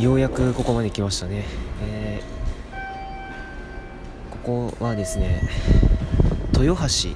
[0.00, 1.44] ようやくここまで来ましたね、
[1.82, 5.42] えー、ここはですね
[6.58, 7.10] 豊橋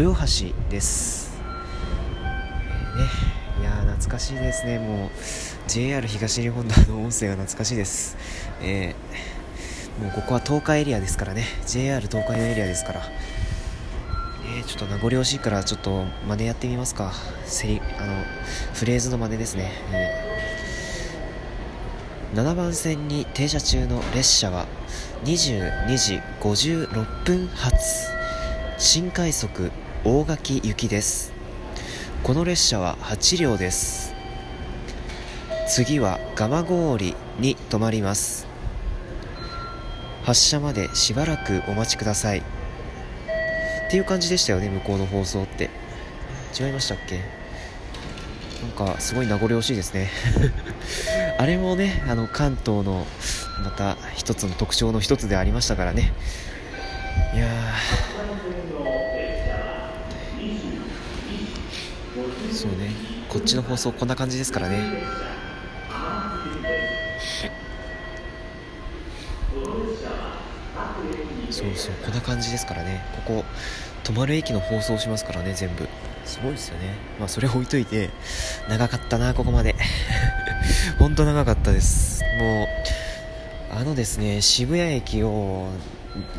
[0.00, 1.36] 豊橋です、
[2.94, 4.78] えー、ねいや懐かしいですね。
[4.78, 5.10] もう
[5.66, 8.16] JR 東日本の音声が懐かしいです、
[8.60, 11.44] えー、もうここは東海エリアですからね。
[11.66, 13.02] JR 東海のエリアですから。
[14.46, 17.12] えー、ちょっと名残惜しいからちょっと真似やってみますか。
[17.46, 18.22] セリあの
[18.74, 20.63] フレーズの真似ですね、えー、
[22.34, 24.66] 7番線に停車中の列車は
[25.22, 28.10] 22時56分発。
[28.76, 29.70] 新快速
[30.04, 31.32] 大垣行きです。
[32.24, 34.14] この列車は8両です。
[35.68, 38.48] 次は蒲郡に停まります。
[40.24, 42.38] 発車までしばらくお待ちください。
[42.38, 42.42] っ
[43.92, 45.70] ていう感じでしたよね向こうの放送って。
[46.58, 47.43] 違いましたっけ？
[48.64, 50.10] なんかすごい名残惜しいですね。
[51.38, 53.06] あれもねあの関東の
[53.62, 56.12] また一つの特徴の一つでありましたからね。
[57.34, 57.46] いや
[62.52, 62.90] そうね。
[63.28, 65.02] こっちの放送こんな感じですからね。
[71.50, 73.04] そうそうこんな感じですからね。
[73.26, 73.44] ここ
[74.04, 75.86] 泊まる駅の放送しますからね全部。
[76.24, 76.94] すごいですよね。
[77.18, 78.10] まあそれ置いといて
[78.68, 79.74] 長かったなここまで。
[80.98, 82.22] 本当長かったです。
[82.38, 82.66] もう
[83.76, 85.68] あのですね渋谷駅を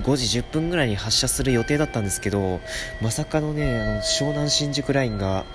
[0.03, 2.61] 5時10分ぐらいに発車する予定だったんですけど
[3.01, 5.45] まさかのねあの湘南新宿ラインが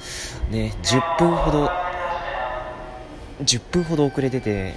[0.50, 1.70] ね10分ほど
[3.42, 4.75] 10分ほど遅れてて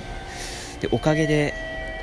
[0.81, 1.53] でおかげで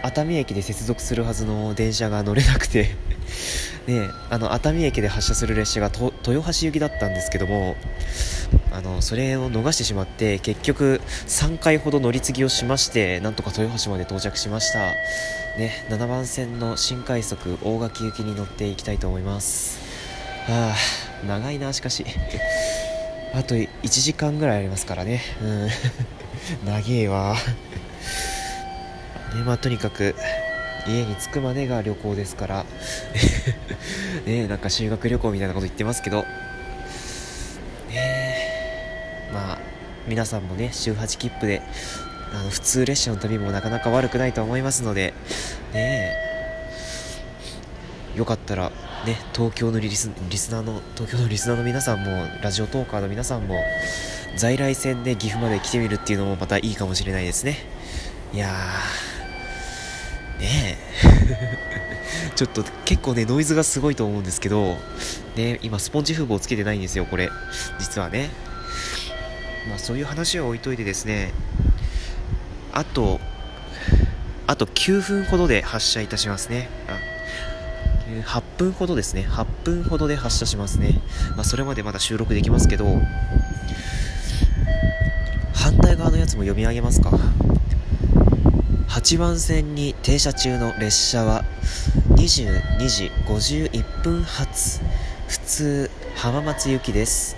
[0.02, 2.96] 熱海駅で接続するはずの電車が乗れなくて。
[3.86, 7.76] ね、あの熱海駅で発車する列車が豊橋行きだったんですけども
[8.70, 14.80] あのそれを逃してしまって結局3回ほど乗り継ぎをしましてなんとか豊橋まで到着しました、
[15.58, 19.78] ね、7番線の新快速大垣行きに乗っていきたいと思います。
[20.46, 22.04] はあ長いなしかし。
[23.32, 25.22] あと1時間ぐらいありますからね。
[25.42, 25.68] うん。
[26.66, 27.36] 長えわ。
[29.34, 30.14] ねまあ、とにかく
[30.86, 32.66] 家に着くまでが旅行ですから。
[34.26, 36.24] ねなんか修学旅行みたいなこと言ってますけど。
[37.90, 39.58] ねまあ
[40.06, 41.62] 皆さんもね週8切符で
[42.32, 45.14] あの普通列車の旅もなかなか悪くないと思いますので。
[45.72, 46.30] ね
[48.16, 48.72] よかったら
[49.06, 53.62] ね東京のリスリスナーの東京のリスナーの皆さんもラジオトーカーの皆さんも
[54.36, 57.58] 在来線で岐阜まで来てみるっていうのもまたいいかもしれないですね。
[58.34, 59.09] いやー。
[60.40, 60.78] ね。
[61.04, 64.76] え ちょっと結構ねノイズがすごいと思うんですけど
[65.36, 67.30] ね今スポンジ風防つけてないんですよこれ。
[67.78, 68.30] 実はね。
[69.68, 71.32] まあそういう話は置いといてですね。
[72.72, 73.20] あと
[74.46, 76.68] あと9分ほどで発車いたしますね。
[76.88, 76.98] あ
[78.26, 79.26] 8分ほどですね。
[79.28, 81.00] 8分ほどで発車しますね、
[81.36, 83.00] まあ、それまでまだ収録できますけど
[85.54, 87.10] 反対側のやつも読み上げますか。
[88.90, 91.44] 8番線に停車中の列車は
[92.16, 94.80] 22時51分発
[95.28, 97.36] 普通浜松行きです。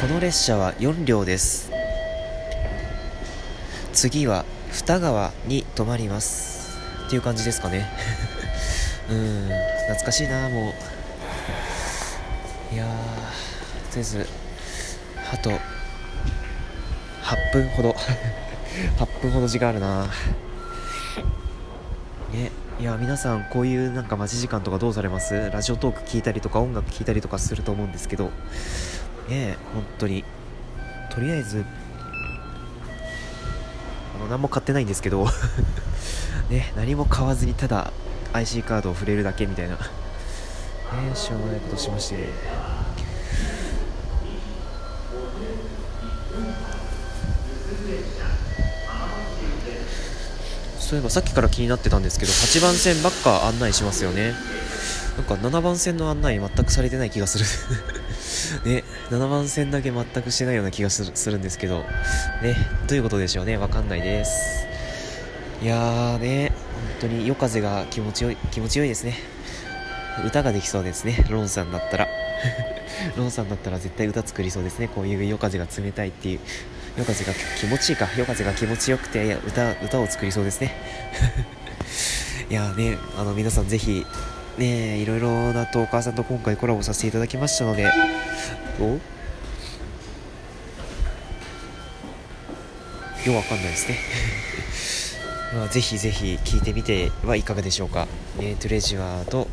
[0.00, 1.72] この列車は4両です。
[3.92, 6.78] 次は二川に停まります。
[7.08, 7.90] っていう感じですかね。
[9.10, 9.48] うん
[9.88, 10.72] 懐かしいなも
[12.70, 12.74] う。
[12.74, 14.28] いやーとりあえず
[15.32, 15.58] あと8
[17.52, 17.96] 分ほど。
[18.98, 20.06] 8分ほど時間あるな。
[22.32, 25.50] ねいや皆さんこういうなんか待ち時間とかどうされます？
[25.50, 28.30] ラジオトーク聞いたりとか音楽聞いたりとかすると思うんですけど。
[29.28, 30.24] ね本当に。
[31.10, 31.64] とりあえず
[34.16, 35.26] あの何も買ってないんですけど。
[36.50, 37.92] ね何も買わずにただ
[38.32, 39.74] IC カードを触れるだけみたいな。
[39.76, 39.80] ね
[41.14, 42.16] しょうがないことしまして。
[50.88, 54.32] そういえばさっきから気になってたんですけど8番線ばっか案内しますよね。
[55.18, 57.44] なんか7番線の案内全くされてない気がする。
[58.64, 61.84] ね7番線だけ全くしてないような気がするんですけど。
[62.40, 62.56] ね
[62.86, 63.58] どういうことでしょうね。
[63.58, 64.66] わかんないです。
[65.60, 66.52] いやーね
[67.00, 69.18] 本当に夜風が気持ちよい気持ちよいですね。
[70.24, 71.26] 歌ができそうですね。
[71.28, 72.08] ロンさんだったら。
[73.14, 74.88] ロンさんだったら絶対歌作りそうですね。
[74.88, 76.40] こういう夜風が冷たいっていう。
[76.98, 78.08] 夜風が気持ちいいか。
[78.16, 80.74] 夜風が気持ちよくて歌歌を作りそうですね。
[82.50, 84.04] いやねあの皆さんぜひ
[84.58, 87.90] ねいろいろなとお母さんと今回コラボさせていただきましたので。
[88.80, 88.98] お？
[93.26, 93.98] ようわかんないですね。
[95.54, 98.06] まあ、ぜひぜひ聞いてみてはいかがでしょうか。
[98.38, 99.48] えー、トレジュアーと,、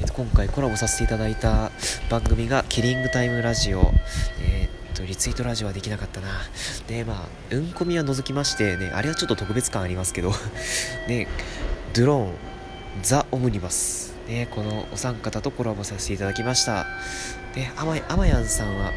[0.00, 1.70] えー、と今回コラボさせていただいた
[2.08, 3.92] 番組がキリングタイムラジオ、
[4.40, 4.53] えー、
[4.94, 6.28] とリツイートラジオはできなかったな。
[6.86, 10.32] で、まあ、うんこみは除きましてね、あれはちょっと特別感ありますけど
[11.08, 11.26] ね、
[11.92, 12.32] ドローン、
[13.02, 16.86] ザ・オムニバス、ね、このお三方とコラボさせていただきました。
[17.54, 18.92] で、あまあまやんさんは、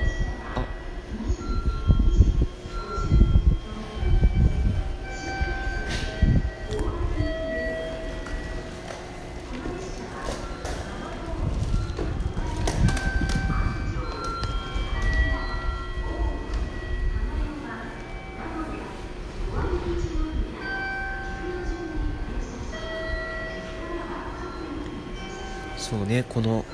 [25.89, 26.65] そうねこの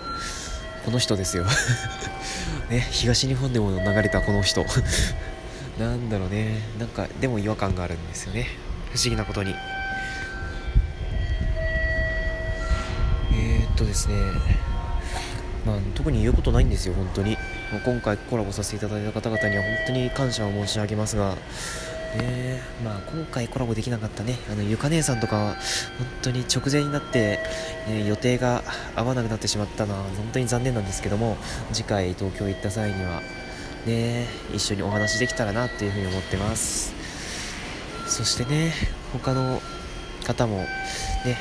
[0.86, 1.45] この人ですよ。
[2.69, 4.65] ね東日本でも流れたこの人。
[5.80, 6.60] なんだろうね。
[6.77, 8.48] なんかでも違和感があるんですよね。
[8.92, 9.56] 不思議なことに。
[13.33, 14.15] えー、っとですね。
[15.66, 17.38] まあ、特に言うことないんですよ、本当に。
[17.86, 21.36] 今回コラボさせていただいた方々には本当に感謝を申し上げますが、
[22.18, 24.38] ねまあ、今回コラボできなかったね。
[24.51, 25.57] あのゆか姉さんとかは本
[26.21, 27.39] 当に直前になって、
[27.88, 28.63] え予定が
[28.95, 31.38] 合わなくなってしまったのは本当に残念なんですけども
[31.71, 33.21] 次回東京行った際には
[33.86, 36.94] ね一緒にお話できたらなっていうふうに思ってます。
[38.07, 38.74] そしてね
[39.12, 39.62] 他の
[40.25, 40.68] 方もね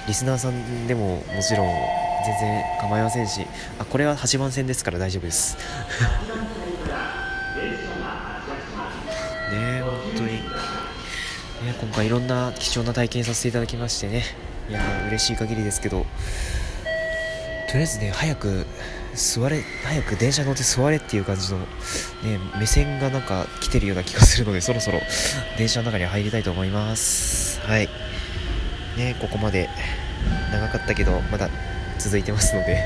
[0.07, 1.67] リスナーさんでももちろん
[2.25, 3.47] 全然構いませんし
[3.79, 5.57] あこれは8番線ですから大丈夫です。
[11.71, 14.25] 今回いろんな貴重な体験させていただきましてね。
[14.69, 16.07] いや嬉しい限りですけど
[17.69, 18.67] とりあえずね早く
[19.15, 21.67] 座れ早く電車乗って座れっていう感じの、ね、
[22.59, 25.01] 目線がなんか来てるような気がするのでそろそろ
[25.59, 27.61] 電車の中に入りたいと思います。
[27.61, 27.89] はい。
[28.97, 29.69] ねここまで
[30.53, 31.49] 長かったけどまだ
[31.99, 32.83] 続いてますので。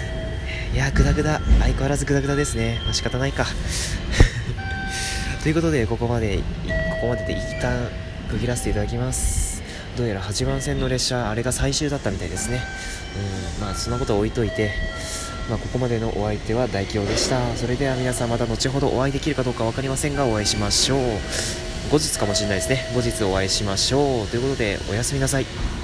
[0.74, 1.40] いやグダグダ。
[1.60, 2.80] 相変わらずグダグダですね。
[2.84, 3.46] まあ仕方ないか。
[5.42, 6.40] ということでここまで
[7.00, 7.88] こまでで一旦
[8.28, 9.62] 区切らせていただきます。
[9.96, 12.62] どうやら8番線の列車あれが最終だったみたいですね。
[13.58, 14.70] うんまあそんなことは置いといて
[15.48, 17.56] まあ、ここまでのお相手は大京でした。
[17.56, 21.00] それでは皆さんまた後ほどお会いできるかどうか分かりませんがお会いしましょう。
[21.90, 22.86] 後日かもしれないですね。
[22.94, 24.28] 後日お会いしましょう。
[24.28, 25.79] ということでおやすみなさい。